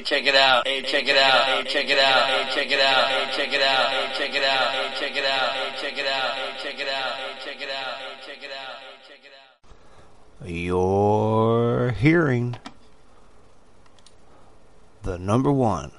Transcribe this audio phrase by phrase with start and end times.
[0.00, 0.66] Hey, check it out.
[0.66, 1.44] Hey, check it out.
[1.44, 2.26] Hey, check it out.
[2.26, 3.06] Hey, check it out.
[3.06, 3.90] Hey, check it out.
[3.90, 4.70] Hey, check it out.
[4.72, 5.52] Hey, check it out.
[5.52, 6.32] Hey, check it out.
[6.32, 7.12] Hey, check it out.
[7.12, 7.96] Hey, check it out.
[7.98, 8.78] Hey, check it out.
[8.80, 9.32] Hey, check it
[10.40, 10.48] out.
[10.48, 12.56] You're hearing
[15.02, 15.92] the number one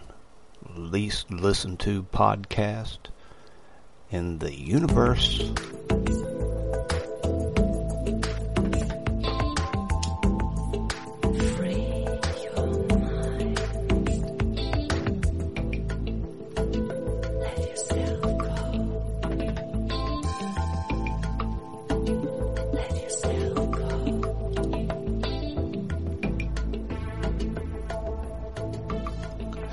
[0.75, 2.97] least listened to podcast
[4.09, 5.51] in the universe.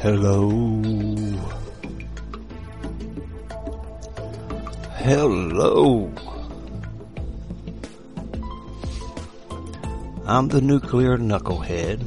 [0.08, 0.48] Hello.
[4.96, 6.10] Hello.
[10.24, 12.06] I'm the nuclear knucklehead.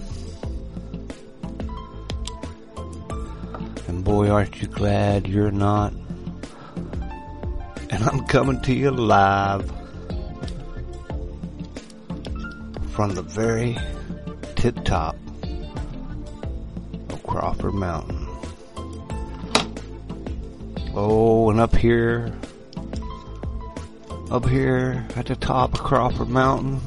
[3.88, 5.94] And boy, aren't you glad you're not.
[7.92, 9.72] And I'm coming to you live
[12.94, 13.78] from the very
[14.56, 15.21] tip top
[17.42, 18.28] Crawford Mountain.
[20.94, 22.32] Oh, and up here,
[24.30, 26.80] up here at the top of Crawford Mountain,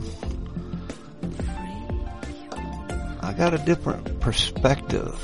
[3.20, 5.18] I got a different perspective.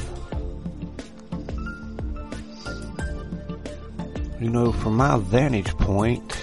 [4.40, 6.36] You know, from my vantage point,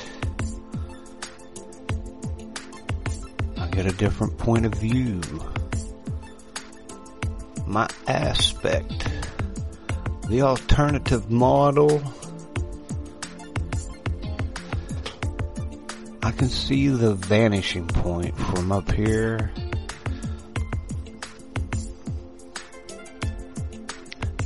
[3.58, 5.20] I get a different point of view
[7.78, 9.08] my aspect.
[10.30, 12.02] The alternative model.
[16.23, 19.52] I can see the vanishing point from up here.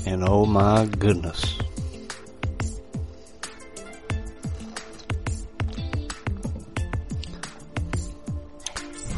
[0.05, 1.57] And oh my goodness.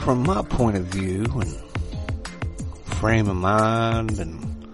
[0.03, 1.72] From my point of view and
[3.03, 4.65] frame of mind and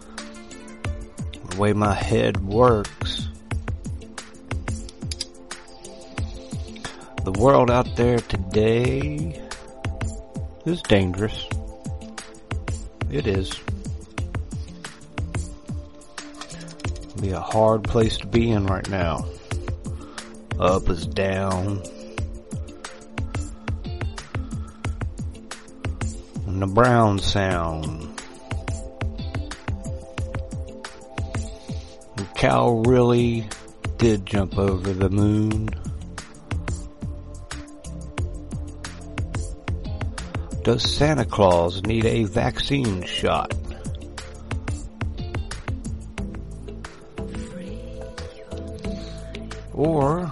[1.47, 3.27] the way my head works.
[7.23, 9.41] The world out there today
[10.63, 11.43] is dangerous.
[13.09, 13.51] It is.
[17.19, 19.25] Be a hard place to be in right now.
[20.59, 21.81] Up is down.
[26.45, 28.08] And the brown sound.
[32.39, 33.45] Cow really
[33.97, 35.69] did jump over the moon.
[40.63, 43.53] Does Santa Claus need a vaccine shot?
[49.73, 50.31] Or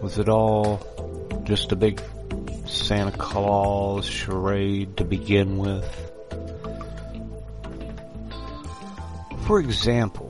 [0.00, 0.80] was it all
[1.44, 2.00] just a big
[2.64, 6.11] Santa Claus charade to begin with?
[9.46, 10.28] For example,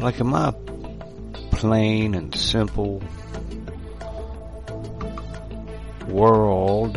[0.00, 0.52] like in my
[1.52, 3.02] plain and simple
[6.08, 6.96] world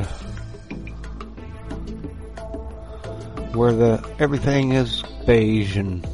[3.55, 6.05] where the everything is beige and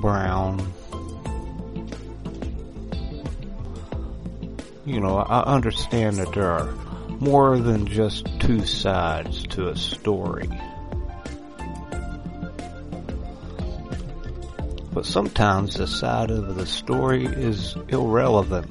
[0.00, 0.72] brown.
[4.86, 6.72] You know, I understand that there are
[7.20, 10.48] more than just two sides to a story.
[15.00, 18.68] But sometimes the side of the story is irrelevant,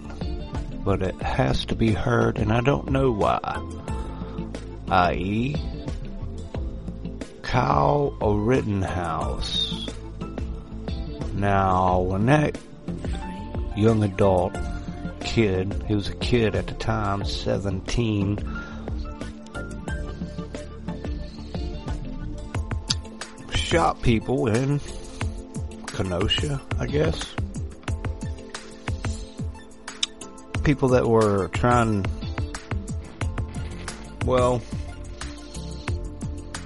[0.85, 3.39] but it has to be heard and I don't know why.
[4.91, 5.55] I.e.,
[7.41, 9.89] Kyle Rittenhouse.
[11.33, 12.59] Now, when that
[13.75, 14.55] young adult
[15.21, 18.37] kid, he was a kid at the time, 17,
[23.51, 24.79] shot people in
[25.99, 27.35] Kenosha, I guess.
[30.63, 32.05] People that were trying,
[34.25, 34.61] well,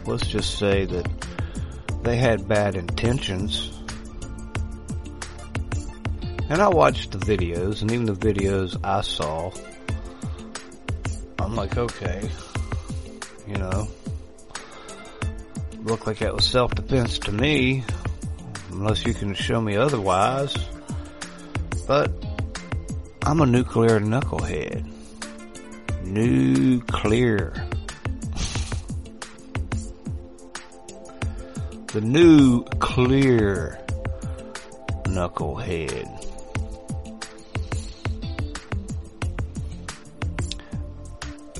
[0.06, 1.10] let's just say that
[2.04, 3.72] they had bad intentions.
[6.48, 9.52] And I watched the videos, and even the videos I saw,
[11.40, 12.30] I'm like, okay,
[13.48, 13.88] you know,
[15.82, 17.84] looked like that was self-defense to me,
[18.74, 20.56] unless you can show me otherwise.
[21.88, 22.12] But
[23.22, 24.92] I'm a nuclear knucklehead.
[26.04, 27.54] Nuclear.
[31.94, 33.80] the new clear
[35.04, 36.10] knucklehead.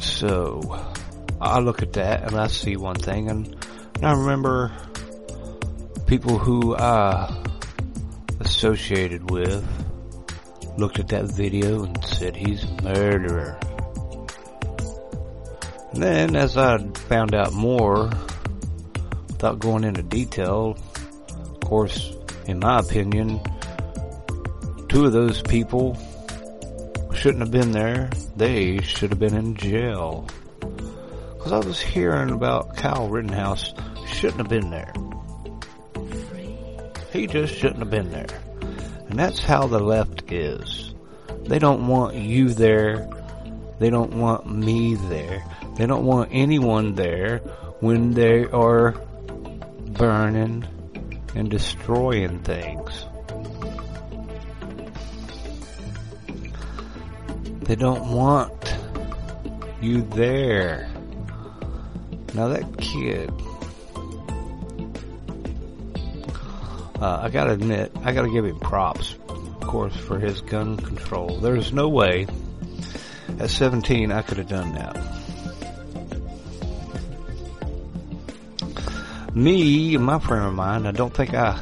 [0.02, 0.84] So
[1.40, 3.56] I look at that and I see one thing and
[4.02, 4.72] I remember
[6.14, 7.44] people who I
[8.40, 9.66] associated with
[10.78, 13.60] looked at that video and said he's a murderer.
[15.92, 16.78] And then as I
[17.10, 18.12] found out more,
[19.28, 20.78] without going into detail,
[21.36, 22.14] of course,
[22.46, 23.42] in my opinion,
[24.90, 25.98] two of those people
[27.16, 28.12] shouldn't have been there.
[28.36, 30.28] They should have been in jail.
[31.40, 33.74] Cause I was hearing about Kyle Rittenhouse
[34.06, 34.94] shouldn't have been there.
[37.14, 38.26] He just shouldn't have been there.
[39.08, 40.96] And that's how the left is.
[41.44, 43.08] They don't want you there.
[43.78, 45.44] They don't want me there.
[45.78, 47.38] They don't want anyone there
[47.82, 48.94] when they are
[49.90, 50.66] burning
[51.36, 53.06] and destroying things.
[57.62, 58.76] They don't want
[59.82, 60.90] you there.
[62.34, 63.32] Now that kid,
[67.04, 71.38] uh, I gotta admit, I gotta give him props, of course, for his gun control.
[71.40, 72.28] There's no way
[73.40, 74.96] at 17 I could have done that.
[79.36, 81.62] Me, my frame of mind, I don't think I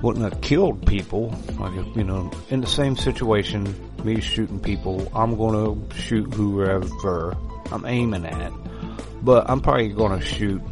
[0.00, 1.34] wouldn't have killed people.
[1.58, 7.36] Like, you know, in the same situation, me shooting people, I'm gonna shoot whoever
[7.70, 8.52] I'm aiming at.
[9.20, 10.62] But I'm probably gonna shoot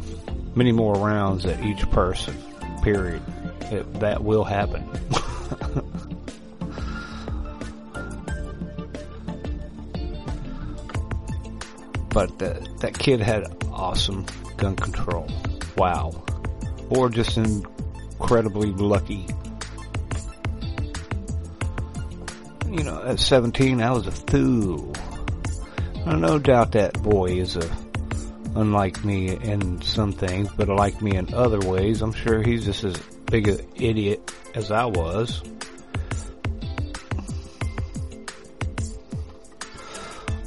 [0.55, 2.35] many more rounds at each person.
[2.81, 3.21] Period.
[3.71, 4.83] It, that will happen.
[12.09, 14.25] but that, that kid had awesome
[14.57, 15.27] gun control.
[15.77, 16.23] Wow.
[16.89, 19.27] Or just incredibly lucky.
[22.67, 24.93] You know, at 17, I was a fool.
[26.05, 27.77] No doubt that boy is a,
[28.55, 32.01] unlike me in some things, but like me in other ways.
[32.01, 35.41] I'm sure he's just as big an idiot as I was.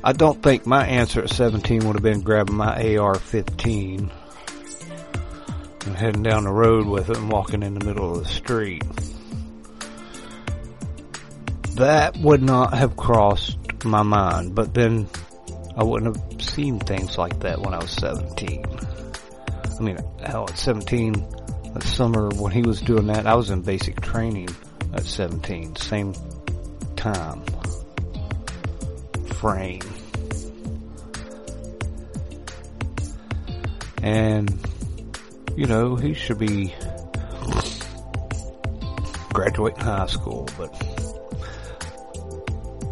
[0.04, 4.10] I don't think my answer at 17 would have been grabbing my AR-15
[5.86, 8.82] and heading down the road with it and walking in the middle of the street.
[11.76, 15.08] That would not have crossed my mind, but then
[15.76, 18.64] I wouldn't have seen things like that when I was 17.
[19.64, 21.24] I mean, hell, at 17,
[21.74, 24.48] that summer when he was doing that, I was in basic training
[24.92, 26.14] at 17, same
[26.96, 27.42] time
[29.42, 29.80] frame.
[34.02, 34.56] And,
[35.56, 36.74] you know, he should be
[39.32, 40.72] graduating high school, but,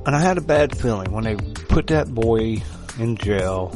[0.07, 2.63] and I had a bad feeling when they put that boy
[2.99, 3.71] in jail,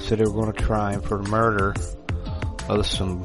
[0.00, 1.74] said they were going to try him for the murder
[2.68, 3.24] of some,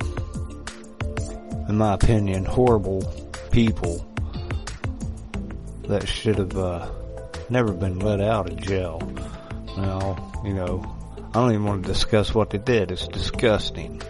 [1.67, 3.01] in my opinion, horrible
[3.51, 4.05] people
[5.87, 6.89] that should have, uh,
[7.49, 9.01] never been let out of jail.
[9.77, 10.83] Now, you know,
[11.29, 12.91] I don't even want to discuss what they did.
[12.91, 14.01] It's disgusting.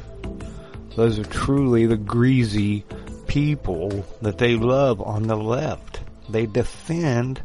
[0.95, 2.85] Those are truly the greasy
[3.27, 5.99] people that they love on the left.
[6.29, 7.41] They defend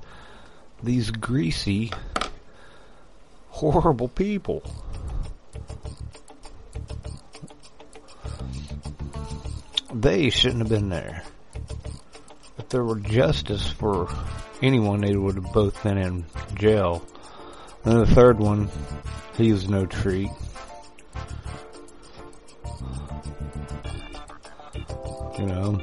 [0.83, 1.93] these greasy,
[3.49, 4.63] horrible people.
[9.93, 11.25] They shouldn't have been there.
[12.59, 14.09] If there were justice for
[14.63, 17.05] anyone, they would have both been in jail.
[17.85, 18.71] And the third one,
[19.37, 20.31] he was no treat.
[25.39, 25.81] You know,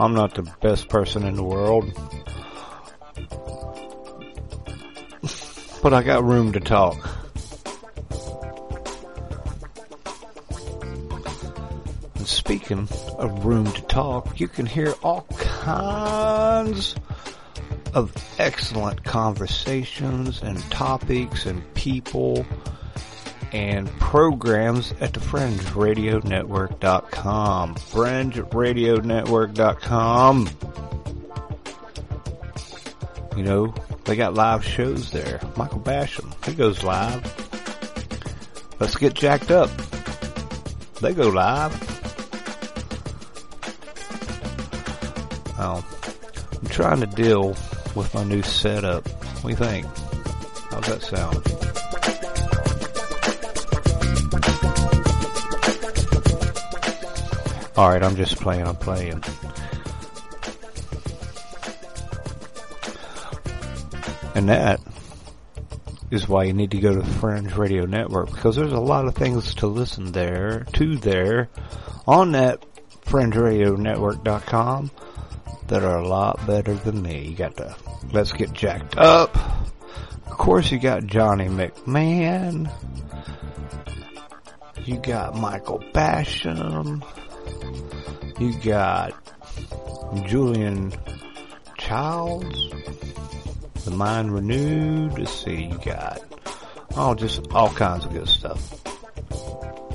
[0.00, 1.92] I'm not the best person in the world.
[5.82, 6.96] But I got room to talk.
[12.14, 12.88] And speaking
[13.22, 16.96] of room to talk, you can hear all kinds
[17.94, 22.44] of excellent conversations and topics and people
[23.52, 27.74] and programs at the FringeRadioNetwork.com.
[27.74, 30.48] FringeRadioNetwork.com.
[33.36, 33.74] You know,
[34.04, 35.40] they got live shows there.
[35.56, 37.22] Michael Basham, he goes live.
[38.80, 39.70] Let's get jacked up.
[41.00, 41.91] They go live.
[45.64, 45.84] Oh,
[46.60, 47.50] I'm trying to deal
[47.94, 49.06] with my new setup.
[49.06, 49.86] What do you think?
[50.70, 51.36] How's that sound?
[57.78, 59.22] Alright, I'm just playing, I'm playing.
[64.34, 64.80] And that
[66.10, 69.06] is why you need to go to the Fringe Radio Network because there's a lot
[69.06, 71.50] of things to listen there, to there,
[72.08, 72.66] on that
[73.06, 74.90] FringeRadioNetwork.com
[75.72, 77.28] that are a lot better than me.
[77.28, 77.74] You got the
[78.12, 79.34] Let's Get Jacked Up.
[80.26, 82.70] Of course you got Johnny McMahon.
[84.84, 87.02] You got Michael Basham.
[88.38, 89.14] You got
[90.26, 90.92] Julian
[91.78, 92.68] Childs.
[93.86, 95.18] The Mind Renewed.
[95.18, 96.20] Let's see, you got
[96.96, 98.82] oh, just all kinds of good stuff.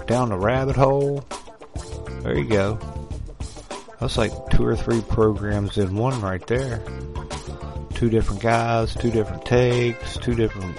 [0.08, 1.24] Down the rabbit hole.
[2.24, 2.97] There you go.
[4.00, 6.84] That's like two or three programs in one right there.
[7.96, 10.78] Two different guys, two different takes, two different,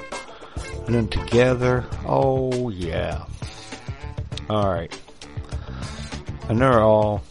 [0.86, 1.84] and then together.
[2.06, 3.24] Oh yeah.
[4.48, 4.96] Alright.
[6.48, 7.24] And they're all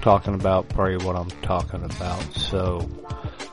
[0.00, 2.88] talking about probably what I'm talking about, so,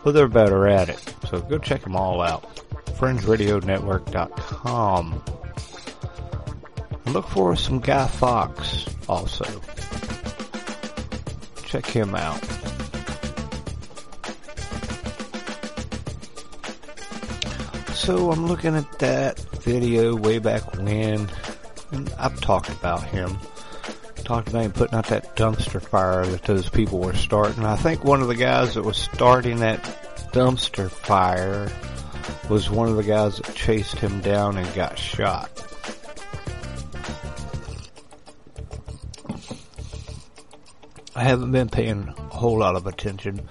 [0.04, 1.16] but they're better at it.
[1.28, 2.44] So go check them all out.
[2.86, 5.24] FringeRadioNetwork.com.
[7.08, 9.46] Look for some Guy Fox also.
[11.74, 12.40] Check him out.
[17.96, 21.28] So I'm looking at that video way back when,
[21.92, 23.40] and I've talked about him.
[24.18, 27.66] Talked about him putting out that dumpster fire that those people were starting.
[27.66, 29.82] I think one of the guys that was starting that
[30.32, 31.72] dumpster fire
[32.52, 35.50] was one of the guys that chased him down and got shot.
[41.24, 43.48] I haven't been paying a whole lot of attention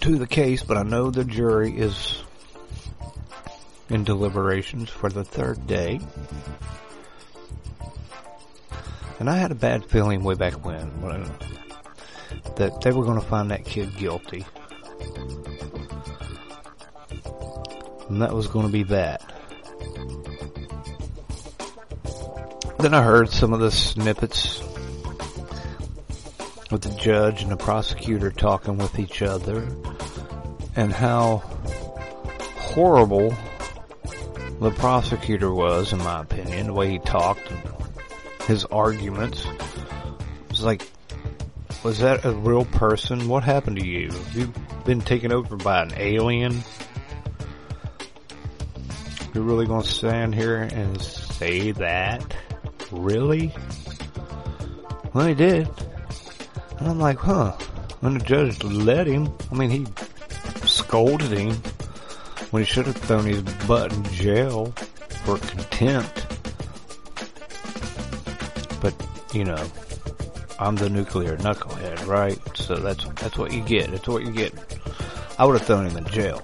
[0.00, 2.22] to the case, but I know the jury is
[3.90, 6.00] in deliberations for the third day.
[9.20, 11.30] And I had a bad feeling way back when, when
[12.56, 14.46] that they were going to find that kid guilty.
[18.08, 19.20] And that was going to be that.
[22.78, 24.62] Then I heard some of the snippets
[26.76, 29.66] with the judge and the prosecutor talking with each other
[30.76, 31.38] and how
[32.58, 33.34] horrible
[34.60, 37.62] the prosecutor was, in my opinion, the way he talked and
[38.46, 39.46] his arguments.
[39.46, 40.86] It was like,
[41.82, 43.26] was that a real person?
[43.26, 44.10] What happened to you?
[44.32, 44.52] You've you
[44.84, 46.62] been taken over by an alien?
[49.32, 52.36] You're really gonna stand here and say that?
[52.92, 53.54] Really?
[55.14, 55.70] Well, he did.
[56.78, 57.52] And I'm like, huh.
[58.00, 59.86] When the judge let him, I mean, he
[60.66, 61.52] scolded him
[62.50, 64.66] when he should have thrown his butt in jail
[65.24, 66.26] for contempt.
[68.80, 68.94] But,
[69.32, 69.66] you know,
[70.58, 72.38] I'm the nuclear knucklehead, right?
[72.54, 73.90] So that's, that's what you get.
[73.90, 74.52] That's what you get.
[75.38, 76.42] I would have thrown him in jail.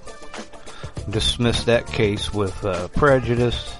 [1.09, 3.75] Dismissed that case with, uh, prejudice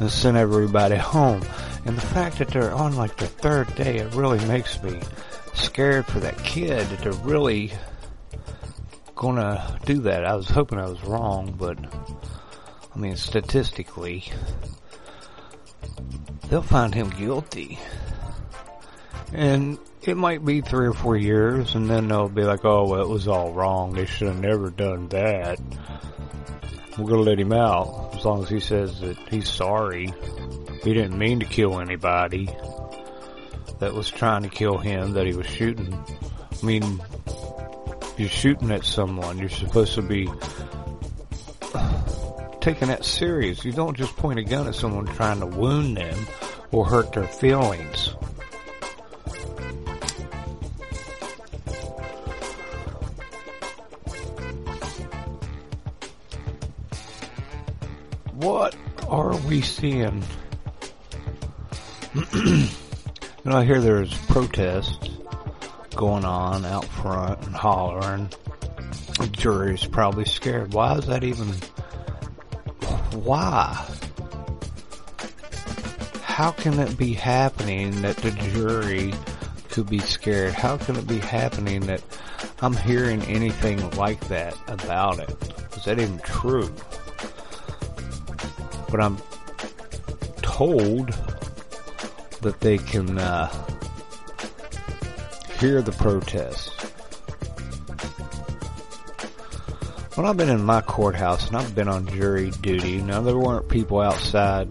[0.00, 1.42] and sent everybody home.
[1.84, 5.00] And the fact that they're on like the third day, it really makes me
[5.78, 7.70] scared for that kid that they're really
[9.14, 10.26] gonna do that.
[10.26, 11.78] I was hoping I was wrong, but
[12.92, 14.24] I mean, statistically,
[16.48, 17.78] they'll find him guilty.
[19.32, 23.00] And it might be three or four years, and then they'll be like, oh, well,
[23.00, 23.92] it was all wrong.
[23.92, 25.60] They should have never done that.
[26.98, 30.12] We're gonna let him out, as long as he says that he's sorry.
[30.82, 32.48] He didn't mean to kill anybody
[33.78, 35.92] that was trying to kill him, that he was shooting.
[35.92, 37.00] I mean,
[38.16, 39.38] you're shooting at someone.
[39.38, 40.28] You're supposed to be
[42.60, 43.64] taking that serious.
[43.64, 46.18] You don't just point a gun at someone trying to wound them
[46.72, 48.14] or hurt their feelings.
[58.34, 58.76] What
[59.08, 60.22] are we seeing?
[63.48, 65.08] you know, I hear there's protests
[65.96, 68.30] going on out front and hollering.
[69.18, 70.74] The jury's probably scared.
[70.74, 71.46] Why is that even?
[73.24, 73.86] Why?
[76.20, 79.14] How can it be happening that the jury
[79.70, 80.52] could be scared?
[80.52, 82.02] How can it be happening that
[82.60, 85.30] I'm hearing anything like that about it?
[85.74, 86.70] Is that even true?
[88.90, 89.16] But I'm
[90.42, 91.14] told
[92.42, 93.48] that they can uh,
[95.58, 96.70] hear the protests.
[100.14, 103.68] When I've been in my courthouse and I've been on jury duty, now there weren't
[103.68, 104.68] people outside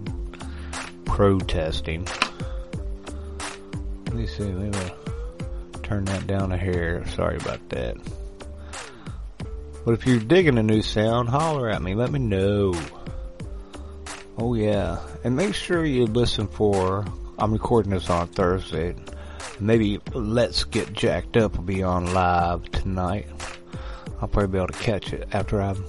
[1.05, 2.05] protesting.
[4.05, 4.43] Let me see.
[4.43, 7.05] Maybe I'll turn that down a hair.
[7.07, 7.95] Sorry about that.
[9.85, 11.95] But if you're digging a new sound, holler at me.
[11.95, 12.73] Let me know.
[14.37, 17.05] Oh yeah, and make sure you listen for.
[17.39, 18.95] I'm recording this on Thursday.
[19.59, 23.27] Maybe Let's Get Jacked Up will be on live tonight.
[24.19, 25.85] I'll probably be able to catch it after I'm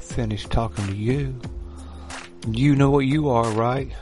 [0.00, 1.40] finished talking to you.
[2.50, 3.92] You know what you are, right?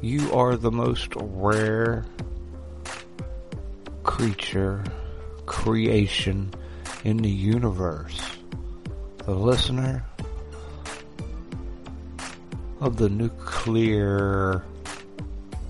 [0.00, 2.06] You are the most rare
[4.02, 4.84] creature,
[5.44, 6.50] creation
[7.04, 8.18] in the universe.
[9.18, 10.02] The listener
[12.80, 14.64] of the nuclear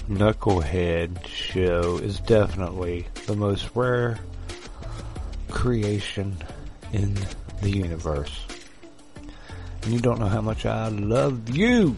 [0.08, 4.20] knucklehead show is definitely the most rare
[5.50, 6.36] creation
[6.92, 7.16] in
[7.60, 8.46] the universe.
[9.82, 11.96] And you don't know how much I love you.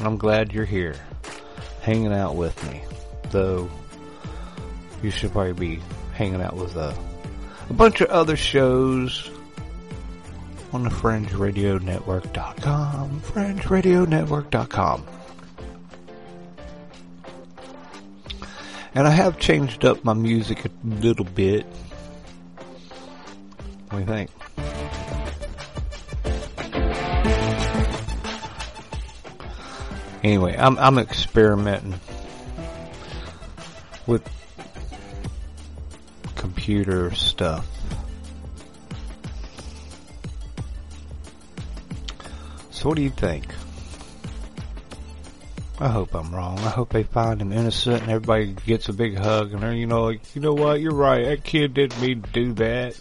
[0.00, 0.96] I'm glad you're here,
[1.82, 2.82] hanging out with me.
[3.30, 3.68] Though
[5.02, 5.80] you should probably be
[6.14, 6.96] hanging out with a,
[7.68, 9.30] a bunch of other shows
[10.72, 13.20] on the FringeRadioNetwork.com.
[13.20, 15.06] FringeRadioNetwork.com.
[18.98, 21.64] And I have changed up my music a little bit.
[23.90, 24.30] What do you think?
[30.24, 31.94] Anyway, I'm I'm experimenting
[34.08, 34.28] with
[36.34, 37.68] computer stuff.
[42.72, 43.46] So what do you think?
[45.80, 46.58] I hope I'm wrong.
[46.58, 49.86] I hope they find him innocent and everybody gets a big hug and they're, you
[49.86, 52.98] know, like, you know what, you're right, that kid didn't mean to do that.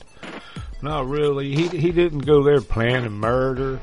[0.82, 1.56] Not really.
[1.56, 3.80] He he didn't go there planning murder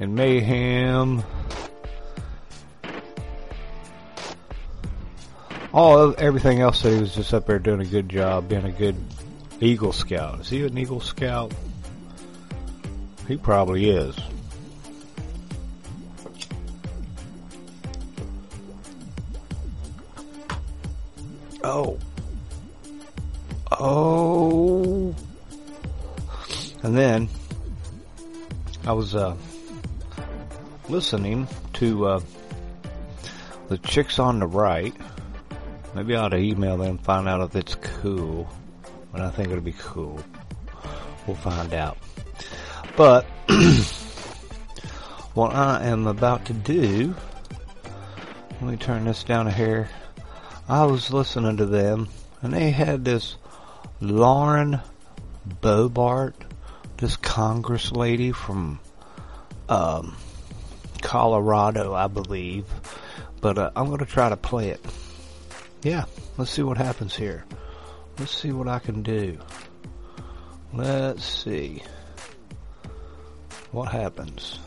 [0.00, 1.22] and mayhem.
[5.72, 8.64] All of everything else that he was just up there doing a good job, being
[8.64, 8.96] a good
[9.60, 10.40] Eagle Scout.
[10.40, 11.52] Is he an Eagle Scout?
[13.28, 14.16] He probably is.
[21.70, 21.98] Oh.
[23.70, 25.14] Oh.
[26.82, 27.28] And then
[28.86, 29.36] I was uh,
[30.88, 32.20] listening to uh,
[33.68, 34.94] the chicks on the right.
[35.94, 38.48] Maybe I ought to email them find out if it's cool.
[39.12, 40.18] But I think it'll be cool.
[41.26, 41.98] We'll find out.
[42.96, 43.24] But
[45.34, 47.14] what I am about to do,
[48.62, 49.90] let me turn this down here.
[50.68, 52.08] I was listening to them,
[52.42, 53.36] and they had this
[54.02, 54.80] Lauren
[55.48, 56.34] Boebert,
[56.98, 58.78] this Congress lady from
[59.70, 60.14] um,
[61.00, 62.66] Colorado, I believe.
[63.40, 64.84] But uh, I'm going to try to play it.
[65.82, 66.04] Yeah,
[66.36, 67.46] let's see what happens here.
[68.18, 69.38] Let's see what I can do.
[70.74, 71.82] Let's see
[73.72, 74.58] what happens.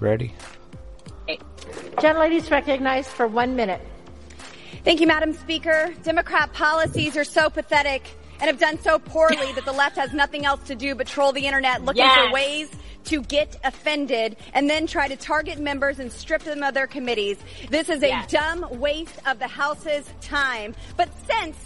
[0.00, 0.34] Ready?
[1.98, 3.86] Gentlelady's recognized for one minute.
[4.84, 5.92] Thank you, Madam Speaker.
[6.02, 8.02] Democrat policies are so pathetic
[8.40, 11.32] and have done so poorly that the left has nothing else to do but troll
[11.32, 12.26] the internet looking Yes.
[12.28, 12.70] for ways
[13.04, 17.36] to get offended and then try to target members and strip them of their committees.
[17.68, 18.30] This is a Yes.
[18.30, 20.74] dumb waste of the House's time.
[20.96, 21.56] But since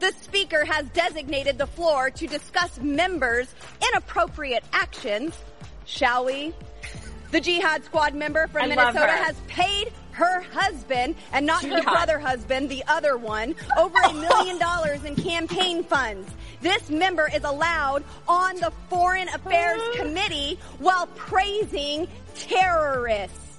[0.00, 3.48] the Speaker has designated the floor to discuss members'
[3.90, 5.34] inappropriate actions,
[5.86, 6.52] shall we?
[7.30, 11.84] The Jihad Squad member from I Minnesota has paid her husband and not her Jihad.
[11.84, 16.28] brother husband, the other one, over a million dollars in campaign funds.
[16.60, 23.58] This member is allowed on the Foreign Affairs Committee while praising terrorists.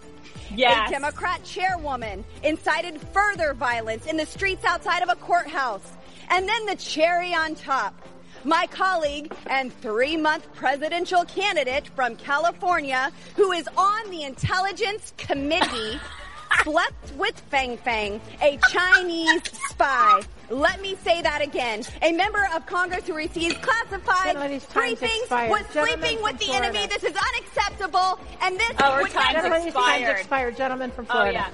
[0.53, 0.89] Yes.
[0.89, 5.93] A Democrat chairwoman incited further violence in the streets outside of a courthouse.
[6.29, 7.95] And then the cherry on top.
[8.43, 15.99] My colleague and three month presidential candidate from California, who is on the Intelligence Committee,
[16.63, 20.21] slept with Fang Fang, a Chinese spy.
[20.49, 21.83] Let me say that again.
[22.01, 25.49] A member of Congress who receives classified briefings expired.
[25.51, 26.87] was Gentleman sleeping with from the enemy.
[26.87, 28.19] This is unacceptable.
[28.41, 30.17] And this Oh, her would time's never Gentleman's time's expired.
[30.19, 30.57] expired.
[30.57, 31.49] Gentleman from Oh yeah.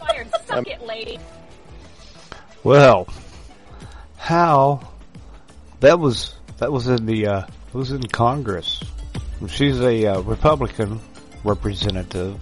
[0.00, 0.28] Fired.
[0.46, 1.18] Suck it, lady.
[2.64, 3.06] Well,
[4.16, 4.88] how
[5.80, 8.82] that was that was in the uh, was in Congress.
[9.48, 11.00] She's a uh, Republican
[11.44, 12.38] representative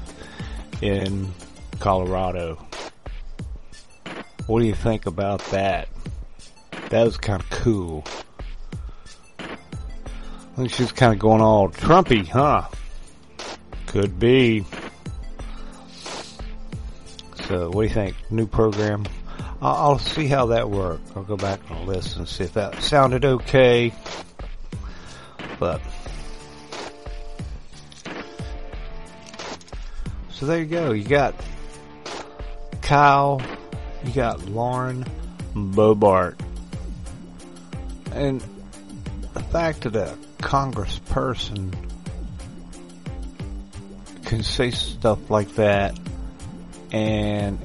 [0.81, 1.33] in
[1.79, 2.67] Colorado.
[4.47, 5.89] What do you think about that?
[6.91, 8.05] That was kind of cool.
[9.39, 12.69] I think she's kind of going all Trumpy, huh?
[13.87, 14.65] Could be.
[17.47, 18.17] So, what do you think?
[18.31, 19.05] New program?
[19.63, 21.15] I'll, see how that worked.
[21.15, 23.93] I'll go back and listen and see if that sounded okay.
[25.59, 25.83] But
[30.41, 30.93] so there you go.
[30.93, 31.35] You got
[32.81, 33.43] Kyle.
[34.03, 35.05] You got Lauren
[35.55, 36.41] Boebert.
[38.15, 38.41] And
[39.35, 41.75] the fact that a congressperson
[44.25, 45.99] can say stuff like that
[46.91, 47.59] and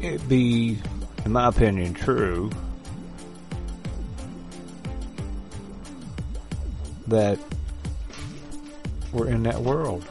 [0.00, 0.78] it be,
[1.26, 2.50] in my opinion, true
[7.08, 7.38] that
[9.12, 10.08] we're in that world.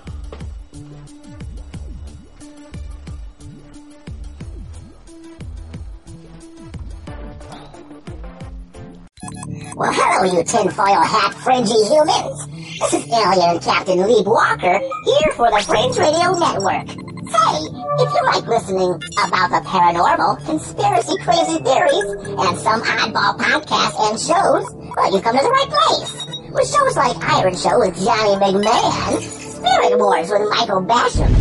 [10.21, 12.45] You tinfoil hat fringy humans.
[12.77, 16.93] This is Alien Captain Lee Walker here for the Fringe Radio Network.
[17.25, 17.57] Hey,
[17.97, 24.19] if you like listening about the paranormal, conspiracy crazy theories, and some oddball podcasts and
[24.21, 26.25] shows, well, you've come to the right place.
[26.53, 31.33] With shows like Iron Show with Johnny McMahon, Spirit Wars with Michael Basham,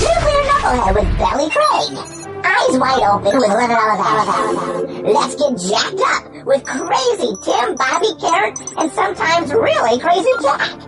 [0.00, 2.15] Nuclear Knucklehead with Belly Craig,
[2.46, 8.14] Eyes Wide Open with Living on Thousand, Let's Get Jacked Up with Crazy Tim, Bobby
[8.22, 10.78] Carrot, and sometimes really Crazy Jack.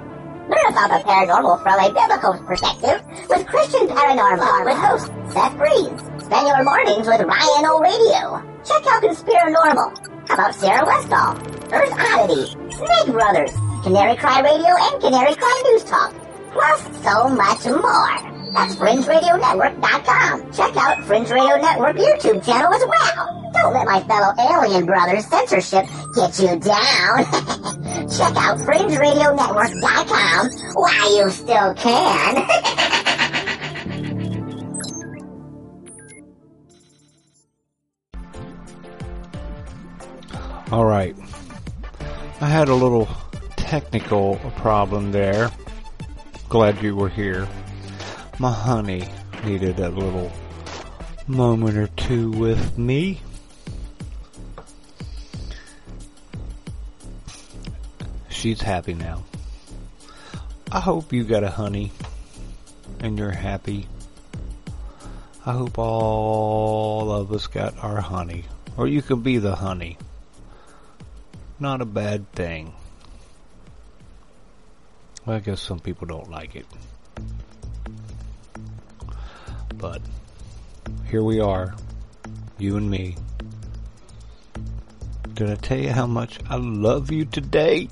[0.46, 5.98] Learn about the paranormal from a biblical perspective with Christian Paranormal with host Seth Breeze.
[6.24, 8.38] Spend your mornings with Ryan O'Radio.
[8.62, 10.28] Check out Conspiranormal.
[10.28, 11.36] How about Sarah Westall,
[11.74, 13.50] Earth Oddity, Snake Brothers,
[13.82, 16.14] Canary Cry Radio, and Canary Cry News Talk.
[16.52, 18.37] Plus so much more.
[18.58, 20.52] That's FringeRadioNetwork.com.
[20.52, 23.52] Check out Fringe Radio Network YouTube channel as well.
[23.54, 27.24] Don't let my fellow alien brothers censorship get you down.
[28.10, 32.48] Check out FringeRadioNetwork.com while you still can.
[40.72, 41.14] All right.
[42.40, 43.06] I had a little
[43.54, 45.52] technical problem there.
[46.48, 47.46] Glad you were here.
[48.38, 49.08] My honey
[49.44, 50.30] needed a little
[51.26, 53.20] moment or two with me.
[58.28, 59.24] She's happy now.
[60.70, 61.92] I hope you got a honey
[63.00, 63.86] and you're happy.
[65.44, 68.44] I hope all of us got our honey.
[68.76, 69.98] Or you can be the honey
[71.60, 72.72] not a bad thing.
[75.26, 76.66] Well, I guess some people don't like it.
[79.78, 80.02] But
[81.08, 81.74] here we are,
[82.58, 83.16] you and me.
[85.34, 87.88] Did I tell you how much I love you today?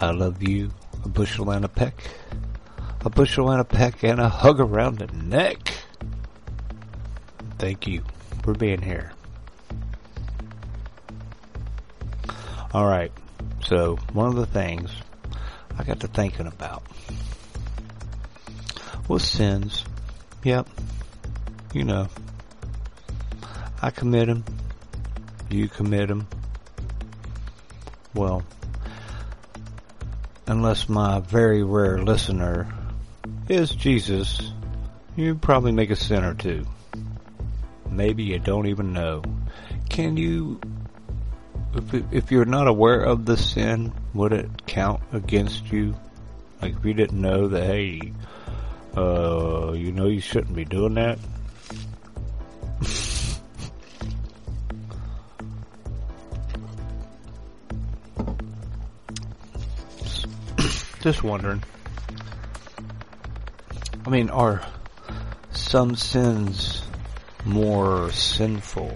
[0.00, 0.70] I love you
[1.04, 2.02] a bushel and a peck,
[3.04, 5.72] a bushel and a peck, and a hug around the neck.
[7.58, 8.02] Thank you
[8.42, 9.12] for being here.
[12.74, 13.12] Alright,
[13.62, 14.90] so one of the things
[15.78, 16.82] I got to thinking about
[19.08, 19.84] was sins.
[20.46, 20.68] Yep,
[21.72, 22.06] you know.
[23.82, 24.44] I commit them.
[25.50, 26.28] You commit them.
[28.14, 28.44] Well,
[30.46, 32.72] unless my very rare listener
[33.48, 34.52] is Jesus,
[35.16, 36.64] you probably make a sin or two.
[37.90, 39.24] Maybe you don't even know.
[39.88, 40.60] Can you
[41.74, 45.96] if if you're not aware of the sin, would it count against you?
[46.62, 48.12] Like if you didn't know that, hey,
[48.96, 51.18] uh, you know you shouldn't be doing that.
[61.00, 61.62] Just wondering.
[64.04, 64.64] I mean, are
[65.52, 66.82] some sins
[67.44, 68.92] more sinful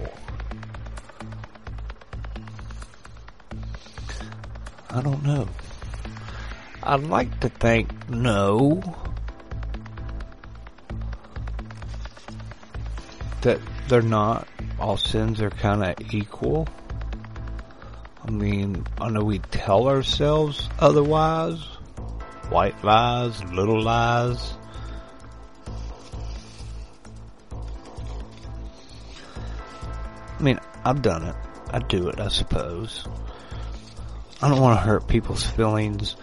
[4.92, 5.46] I don't know.
[6.82, 8.82] I'd like to think no.
[13.42, 14.46] That they're not.
[14.78, 16.68] All sins are kind of equal.
[18.24, 21.58] I mean, I know we tell ourselves otherwise.
[22.50, 24.54] White lies, little lies.
[30.38, 31.36] I mean, I've done it.
[31.70, 33.06] I do it, I suppose.
[34.42, 36.16] I don't want to hurt people's feelings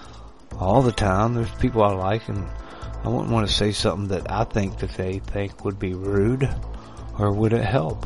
[0.59, 1.35] all the time.
[1.35, 2.47] There's people I like and
[3.03, 6.49] I wouldn't want to say something that I think that they think would be rude
[7.19, 8.05] or would it help?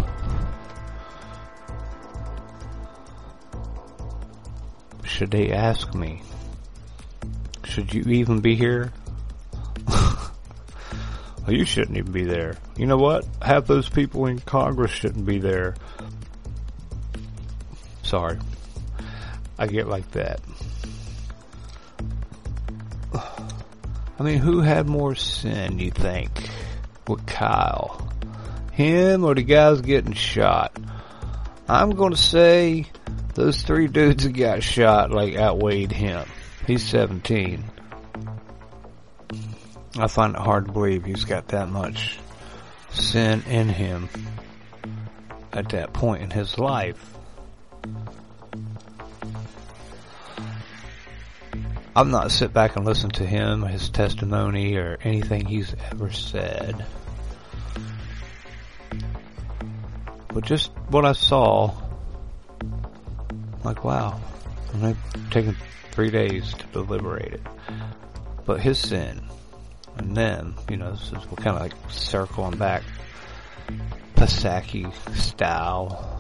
[5.04, 6.22] Should they ask me?
[7.64, 8.92] Should you even be here?
[9.88, 10.32] well,
[11.48, 12.58] you shouldn't even be there.
[12.76, 13.28] You know what?
[13.42, 15.76] Half those people in Congress shouldn't be there.
[18.04, 18.40] Sorry.
[19.58, 20.40] I get like that.
[23.14, 26.30] I mean, who had more sin, you think?
[27.08, 28.11] With Kyle?
[28.72, 30.78] Him or the guys getting shot?
[31.68, 32.86] I'm gonna say
[33.34, 36.26] those three dudes that got shot like outweighed him.
[36.68, 37.64] He's 17.
[39.98, 42.18] I find it hard to believe he's got that much
[42.92, 44.10] sin in him
[45.54, 47.08] at that point in his life.
[51.94, 56.86] I'm not sit back and listen to him, his testimony, or anything he's ever said.
[60.34, 61.74] But just what I saw,
[63.64, 64.20] like wow,
[64.74, 65.56] and they've taken
[65.92, 67.42] three days to deliberate it.
[68.46, 69.22] But his sin,
[69.98, 72.84] and then, you know, this is we're kind of like circling back,
[74.16, 76.20] Pasaki style.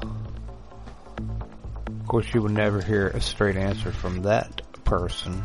[1.87, 5.41] Of course, you would never hear a straight answer from that person,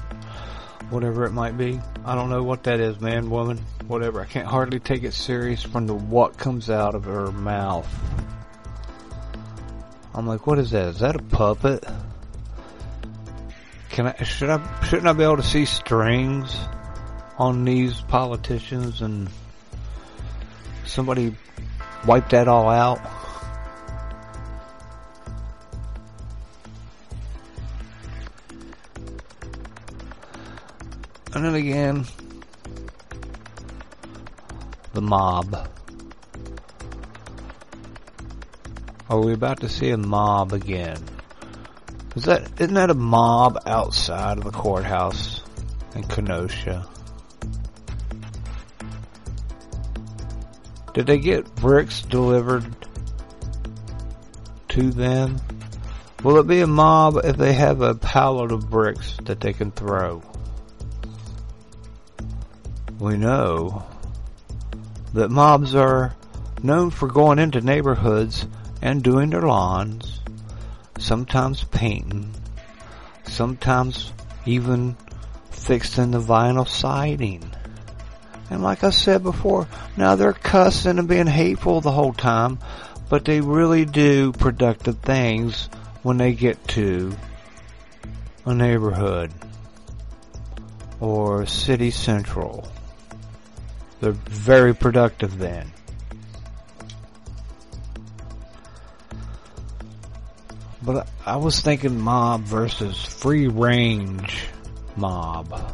[0.91, 1.81] whatever it might be.
[2.05, 4.21] I don't know what that is, man, woman, whatever.
[4.21, 7.89] I can't hardly take it serious from the what comes out of her mouth.
[10.17, 10.89] I'm like, what is that?
[10.89, 11.85] Is that a puppet?
[13.91, 16.59] Can I, should I, shouldn't I be able to see strings
[17.37, 19.29] on these politicians and
[20.87, 21.37] somebody
[22.07, 22.99] wipe that all out?
[31.35, 32.07] And then again,
[34.95, 35.69] the mob.
[39.09, 41.01] Are we about to see a mob again?
[42.17, 45.43] Is that isn't that a mob outside of the courthouse
[45.95, 46.89] in Kenosha?
[50.93, 52.65] Did they get bricks delivered
[54.71, 55.41] to them?
[56.25, 59.71] Will it be a mob if they have a pallet of bricks that they can
[59.71, 60.21] throw?
[62.99, 63.87] We know
[65.13, 66.17] that mobs are
[66.61, 68.47] known for going into neighborhoods
[68.83, 70.21] and doing their lawns,
[70.99, 72.35] sometimes painting,
[73.25, 74.13] sometimes
[74.45, 74.97] even
[75.51, 77.51] fixing the vinyl siding.
[78.51, 82.59] And like I said before, now they're cussing and being hateful the whole time,
[83.09, 85.69] but they really do productive things
[86.03, 87.13] when they get to
[88.45, 89.33] a neighborhood
[91.01, 92.69] or city central.
[94.01, 95.73] They're very productive then.
[100.87, 104.47] But I was thinking mob versus free range
[104.97, 105.73] mob.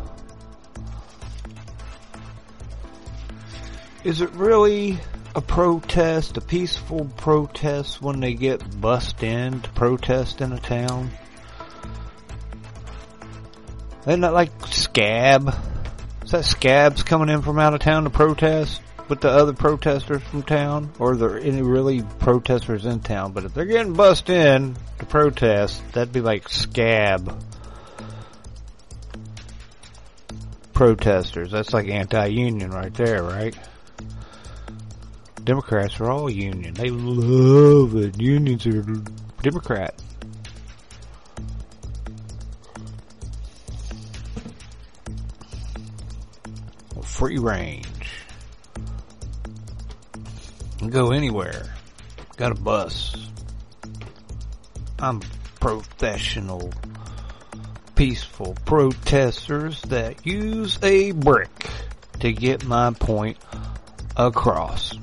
[4.04, 4.98] Is it really
[5.36, 11.10] a protest, a peaceful protest when they get bussed in to protest in a town?
[14.06, 15.54] Isn't that like scab?
[16.24, 18.81] Is that scabs coming in from out of town to protest
[19.12, 20.90] with the other protesters from town?
[20.98, 23.32] Or there any really protesters in town?
[23.32, 27.44] But if they're getting bussed in to protest, that'd be like scab
[30.72, 31.50] protesters.
[31.50, 33.54] That's like anti-union right there, right?
[35.44, 36.72] Democrats are all union.
[36.72, 38.18] They love it.
[38.18, 38.82] Unions are
[39.42, 39.94] Democrat.
[47.02, 47.91] Free range.
[50.90, 51.72] Go anywhere.
[52.36, 53.14] Got a bus.
[54.98, 55.20] I'm
[55.60, 56.72] professional,
[57.94, 61.68] peaceful protesters that use a brick
[62.20, 63.38] to get my point
[64.16, 64.94] across.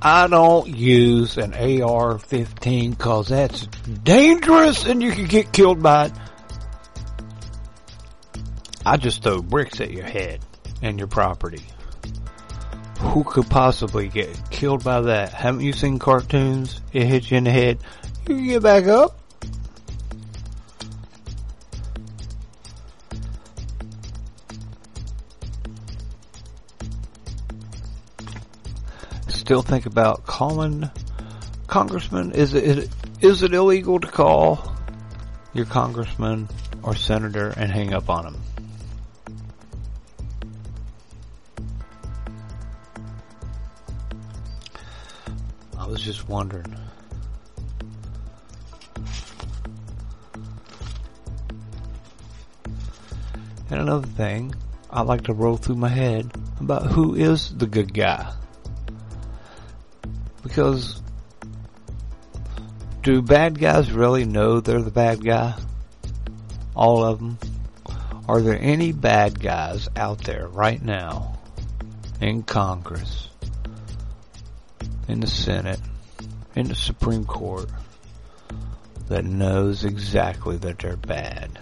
[0.00, 6.12] I don't use an AR-15 cause that's dangerous and you can get killed by it.
[8.84, 10.40] I just throw bricks at your head
[10.80, 11.62] and your property.
[13.16, 15.32] Who could possibly get killed by that?
[15.32, 16.82] Haven't you seen cartoons?
[16.92, 17.78] It hits you in the head.
[18.28, 19.18] You can get back up.
[29.28, 30.90] Still think about calling
[31.68, 32.32] congressman.
[32.32, 32.90] Is it
[33.22, 34.76] is it illegal to call
[35.54, 36.50] your congressman
[36.82, 38.55] or senator and hang up on him?
[45.96, 46.76] Was just wondering.
[53.70, 54.54] And another thing
[54.90, 56.30] I like to roll through my head
[56.60, 58.30] about who is the good guy.
[60.42, 61.00] Because
[63.02, 65.54] do bad guys really know they're the bad guy?
[66.74, 67.38] All of them?
[68.28, 71.38] Are there any bad guys out there right now
[72.20, 73.25] in Congress,
[75.08, 75.80] in the Senate,
[76.54, 77.70] in the Supreme Court
[79.08, 81.58] that knows exactly that they're bad?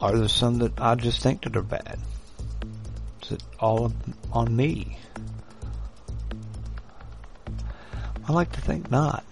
[0.00, 1.98] Are there some that I just think that are bad?
[3.22, 3.92] Is it all
[4.32, 4.98] on me?
[8.28, 9.24] I like to think not.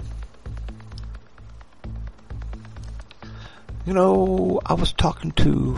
[3.87, 5.77] You know, I was talking to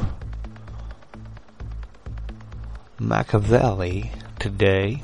[3.06, 5.00] Machiavelli today.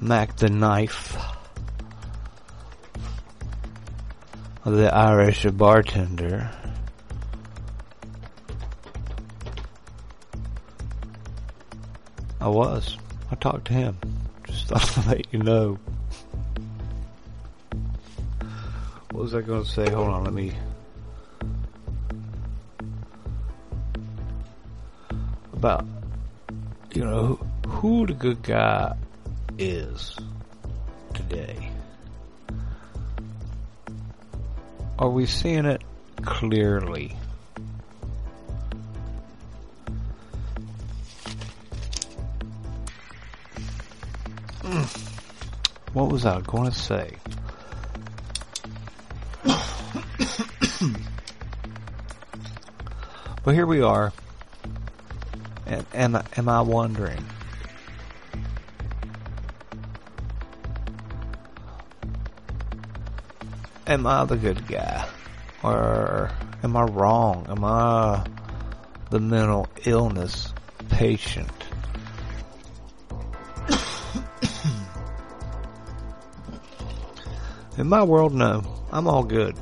[0.00, 1.16] Mac the knife.
[4.64, 6.48] The Irish bartender.
[12.40, 12.96] I was.
[13.32, 13.98] I talked to him.
[14.46, 15.80] Just thought I'd let you know.
[19.10, 19.90] What was I going to say?
[19.90, 20.52] Hold on, let me.
[25.58, 25.84] About,
[26.94, 28.94] you know, who, the good guy
[29.58, 30.16] is
[31.14, 31.72] today.
[35.00, 35.82] Are we seeing it
[36.22, 37.16] clearly?
[44.62, 44.82] Hmm.
[45.92, 47.16] What was I going to say?
[53.42, 54.12] but here we are.
[55.68, 57.24] And am am I wondering?
[63.86, 65.06] Am I the good guy?
[65.62, 66.30] Or
[66.62, 67.46] am I wrong?
[67.48, 68.26] Am I
[69.10, 70.52] the mental illness
[70.88, 71.50] patient?
[77.76, 78.62] In my world, no.
[78.90, 79.54] I'm all good.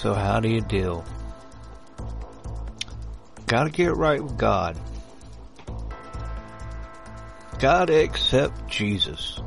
[0.00, 1.04] So how do you deal?
[3.46, 4.80] Gotta get right with God.
[7.58, 9.42] Gotta accept Jesus.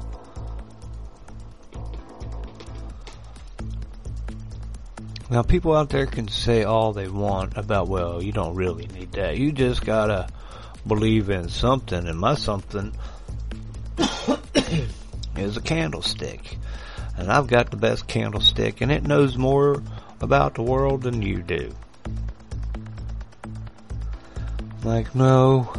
[5.32, 9.14] Now, people out there can say all they want about, well, you don't really need
[9.14, 9.40] that.
[9.40, 10.30] You just gotta
[10.86, 12.96] believe in something, and my something
[15.36, 16.60] is a candlestick.
[17.18, 19.82] And I've got the best candlestick, and it knows more
[20.24, 21.76] about the world than you do.
[24.84, 25.72] Like, no.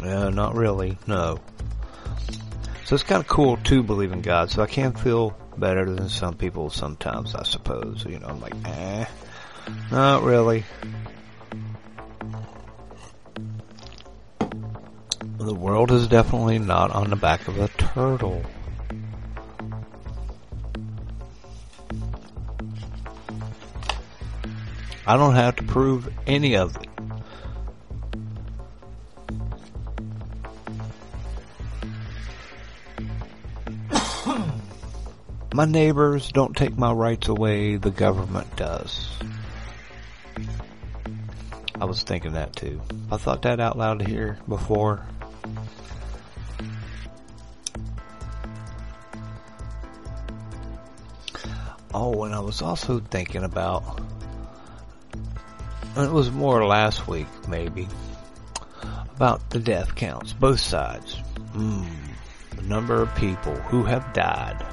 [0.00, 1.40] yeah, not really, no.
[2.84, 6.08] So it's kind of cool to believe in God, so I can feel better than
[6.08, 8.04] some people sometimes, I suppose.
[8.08, 9.06] You know, I'm like, eh,
[9.90, 10.64] not really.
[15.38, 18.42] The world is definitely not on the back of a turtle.
[25.06, 26.88] I don't have to prove any of it.
[35.54, 39.10] My neighbors don't take my rights away, the government does.
[41.78, 42.80] I was thinking that too.
[43.10, 45.04] I thought that out loud here before.
[51.92, 54.00] Oh, and I was also thinking about,
[55.96, 57.88] it was more last week maybe,
[59.16, 61.16] about the death counts, both sides.
[61.52, 61.88] Mm,
[62.56, 64.64] the number of people who have died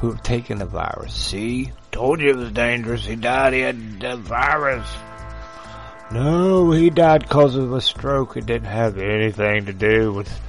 [0.00, 1.14] who have taken the virus.
[1.14, 1.72] See?
[1.92, 3.04] Told you it was dangerous.
[3.04, 3.52] He died.
[3.52, 4.88] He had the virus.
[6.10, 8.36] No, he died because of a stroke.
[8.36, 10.40] It didn't have anything to do with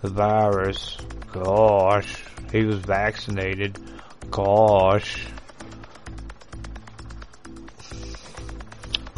[0.00, 0.96] the virus.
[1.32, 2.24] Gosh.
[2.50, 3.78] He was vaccinated.
[4.30, 5.26] Gosh.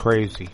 [0.00, 0.48] Crazy.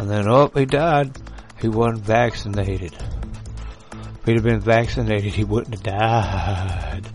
[0.00, 1.16] And then, oh, he died.
[1.60, 2.92] He wasn't vaccinated.
[2.94, 7.06] If he'd have been vaccinated, he wouldn't have died.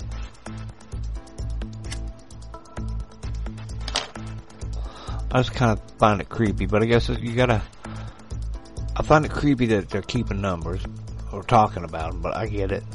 [5.29, 7.61] I just kind of find it creepy, but I guess you gotta.
[8.95, 10.81] I find it creepy that they're keeping numbers
[11.33, 12.85] or talking about them, but I get it.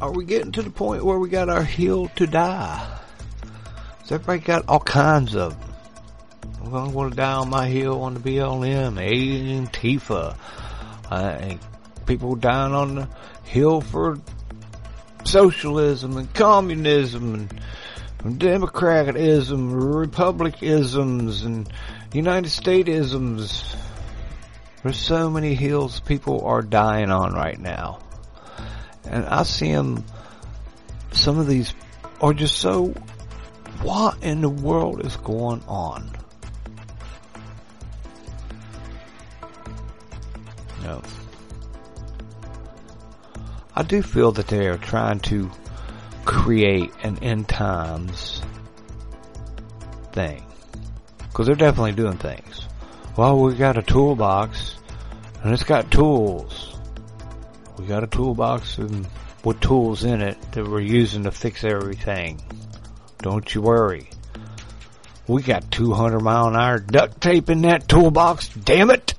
[0.00, 2.98] Are we getting to the point where we got our hill to die?
[4.00, 5.56] Has everybody got all kinds of
[6.62, 10.36] I'm gonna want to die on my hill on the BLM, Antifa,
[11.10, 11.54] uh,
[12.06, 13.08] people dying on the
[13.44, 14.18] hill for
[15.24, 17.62] socialism and communism and,
[18.40, 21.72] democratism, republicanisms and
[22.12, 23.76] United Statesisms.
[24.82, 28.00] There's so many hills people are dying on right now.
[29.04, 30.04] And I see them,
[31.12, 31.74] some of these
[32.20, 32.88] are just so,
[33.82, 36.10] what in the world is going on?
[40.82, 41.02] No.
[43.74, 45.50] I do feel that they are trying to
[46.24, 48.42] create an end times
[50.12, 50.44] thing.
[51.32, 52.66] Cause they're definitely doing things.
[53.16, 54.76] Well, we've got a toolbox
[55.42, 56.67] and it's got tools.
[57.78, 59.06] We got a toolbox and
[59.44, 62.42] with tools in it that we're using to fix everything.
[63.18, 64.10] Don't you worry.
[65.28, 69.14] We got 200 mile an hour duct tape in that toolbox, damn it!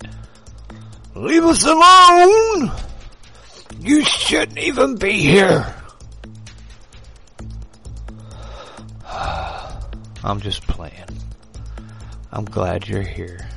[1.16, 2.72] Leave us alone!
[3.80, 5.74] You shouldn't even be here!
[10.24, 11.06] I'm just playing.
[12.32, 13.48] I'm glad you're here.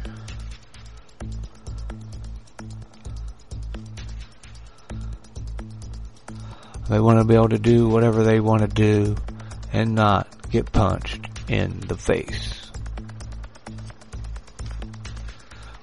[6.93, 9.17] They want to be able to do whatever they want to do
[9.73, 12.71] and not get punched in the face.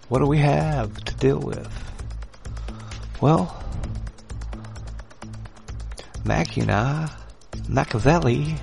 [0.08, 1.68] What do we have to deal with?
[3.20, 3.60] Well,
[6.26, 7.12] Mackie and I,
[7.68, 8.58] Machiavelli,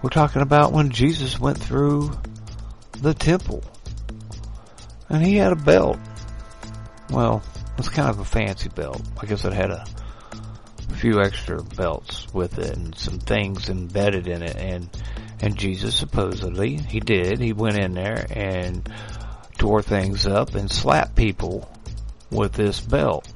[0.00, 2.12] we're talking about when Jesus went through
[3.00, 3.64] the temple.
[5.08, 5.98] And he had a belt.
[7.10, 7.42] Well,
[7.78, 9.02] it's kind of a fancy belt.
[9.20, 9.84] I guess it had a
[11.02, 14.54] few extra belts with it and some things embedded in it.
[14.54, 14.88] And
[15.40, 18.88] and Jesus supposedly he did he went in there and
[19.58, 21.68] tore things up and slapped people
[22.30, 23.26] with this belt.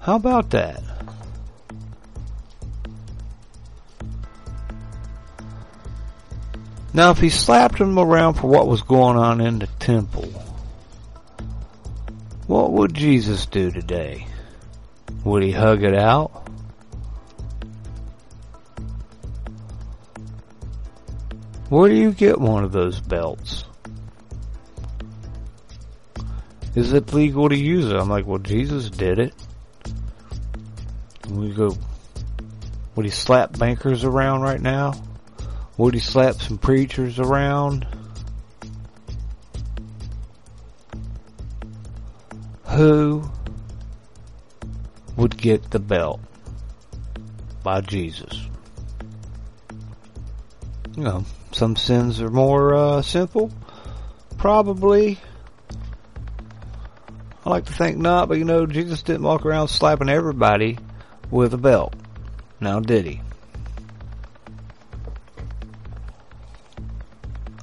[0.00, 0.93] How about that
[6.94, 10.28] Now, if he slapped him around for what was going on in the temple,
[12.46, 14.28] what would Jesus do today?
[15.24, 16.48] Would he hug it out?
[21.68, 23.64] Where do you get one of those belts?
[26.76, 27.96] Is it legal to use it?
[27.96, 29.34] I'm like, well, Jesus did it.
[31.24, 31.76] And we go,
[32.94, 34.92] would he slap bankers around right now?
[35.76, 37.86] Would he slap some preachers around?
[42.66, 43.28] Who
[45.16, 46.20] would get the belt
[47.62, 48.48] by Jesus?
[50.96, 53.50] You know, some sins are more uh, simple.
[54.38, 55.18] Probably.
[57.44, 60.78] I like to think not, but you know, Jesus didn't walk around slapping everybody
[61.30, 61.94] with a belt.
[62.60, 63.20] Now, did he?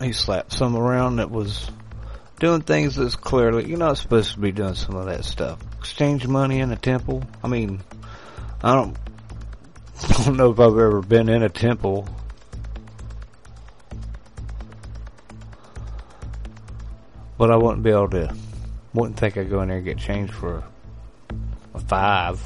[0.04, 1.70] He slapped some around that was
[2.39, 5.60] doing things that's clearly you're not supposed to be doing some of that stuff.
[5.80, 7.24] Exchange money in a temple.
[7.43, 7.82] I mean,
[8.64, 8.97] I don't,
[10.10, 12.08] I don't know if I've ever been in a temple.
[17.38, 18.36] But I wouldn't be able to,
[18.93, 20.64] wouldn't think I'd go in there and get change for
[21.74, 22.39] a five.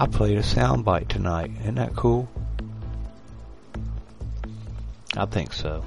[0.00, 1.50] I played a soundbite tonight.
[1.62, 2.28] Isn't that cool?
[5.16, 5.84] I think so.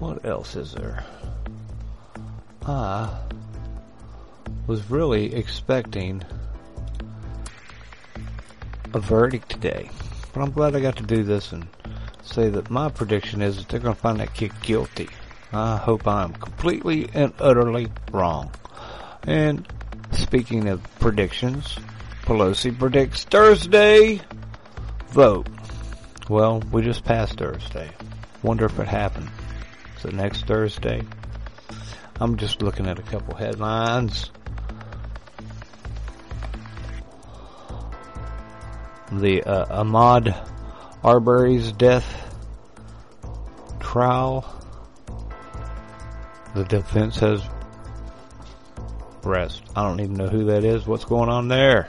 [0.00, 1.04] What else is there?
[2.66, 3.16] I
[4.66, 6.24] was really expecting
[8.92, 9.90] a verdict today,
[10.32, 11.68] but I'm glad I got to do this and
[12.24, 15.08] say that my prediction is that they're going to find that kid guilty.
[15.52, 18.50] I hope I'm completely and utterly wrong.
[19.26, 19.66] And
[20.12, 21.78] speaking of predictions,
[22.22, 24.20] Pelosi predicts Thursday
[25.08, 25.46] vote.
[26.28, 27.90] Well, we just passed Thursday.
[28.42, 29.30] Wonder if it happened.
[29.98, 31.02] So next Thursday.
[32.20, 34.30] I'm just looking at a couple headlines.
[39.10, 40.34] The uh, Ahmaud
[41.02, 42.06] Arbery's death
[43.80, 44.44] trial.
[46.54, 47.42] The defense has
[49.24, 49.62] rest.
[49.74, 50.86] I don't even know who that is.
[50.86, 51.88] What's going on there?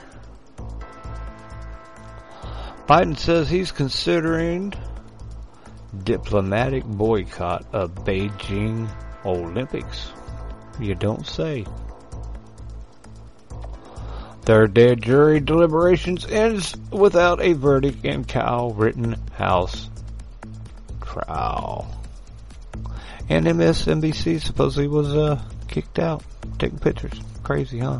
[2.86, 4.74] Biden says he's considering
[6.02, 8.88] diplomatic boycott of Beijing
[9.24, 10.12] Olympics.
[10.78, 11.64] You don't say.
[14.42, 19.88] Third day jury deliberations ends without a verdict in Kyle Rittenhouse
[21.00, 21.90] trial.
[23.30, 25.42] And MSNBC supposedly was uh,
[25.74, 26.22] kicked out,
[26.60, 27.20] taking pictures.
[27.42, 27.98] Crazy, huh?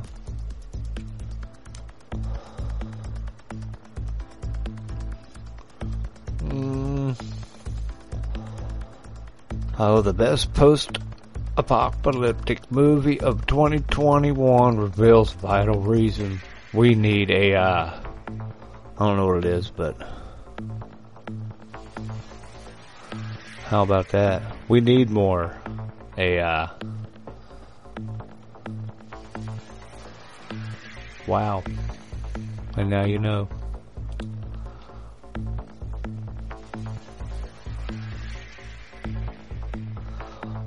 [6.38, 7.20] Mm.
[9.76, 16.40] Oh, the best post-apocalyptic movie of 2021 reveals vital reason
[16.72, 17.88] we need AI.
[17.88, 18.00] I
[19.00, 20.00] don't know what it is, but
[23.64, 24.42] how about that?
[24.68, 25.60] We need more
[26.16, 26.70] AI.
[31.26, 31.64] Wow.
[32.76, 33.48] And now you know.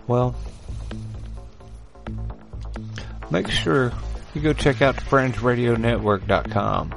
[0.07, 0.35] Well,
[3.29, 3.91] make sure
[4.33, 6.95] you go check out FringeRadioNetwork.com.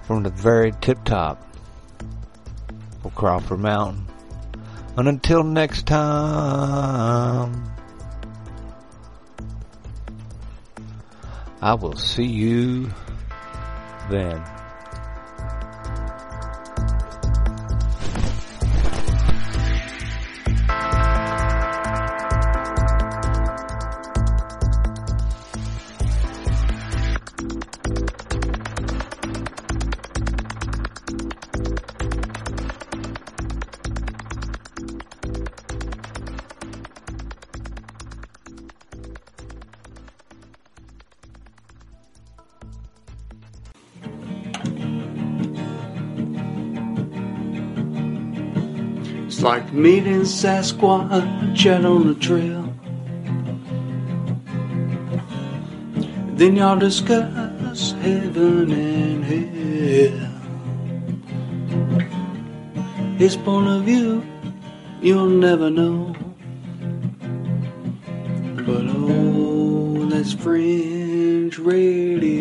[0.06, 1.42] from the very tip top
[3.04, 4.06] of Crawford Mountain.
[4.98, 7.66] And until next time,
[11.62, 12.92] I will see you
[14.10, 14.55] then.
[49.36, 52.74] It's like meeting Sasquatch out on the trail.
[56.38, 60.32] Then y'all discuss heaven and hell.
[63.18, 64.24] His point of view,
[65.02, 66.16] you'll never know.
[68.66, 72.35] But oh, that's fringe radio.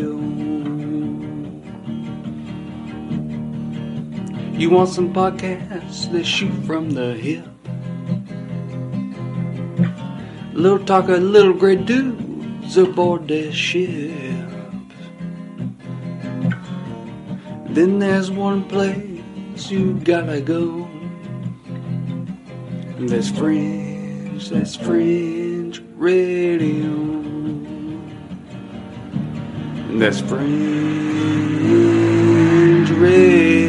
[4.64, 7.44] You want some podcasts that shoot from the hip?
[10.54, 14.48] Little talk of little great dudes aboard their ship.
[17.76, 20.88] Then there's one place you gotta go.
[22.96, 26.88] And that's fringe, that's fringe radio.
[29.90, 30.40] And that's fringe
[32.92, 33.63] radio.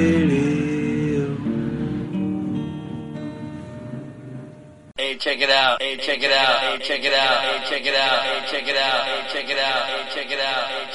[5.35, 5.81] check it out.
[5.81, 6.59] Hey, check it out.
[6.61, 7.41] Hey, check it out.
[7.43, 8.23] Hey, check it out.
[8.23, 9.03] Hey, check it out.
[9.03, 9.83] Hey, check it out.
[9.83, 10.67] Hey, check it out.
[10.67, 10.85] Hey,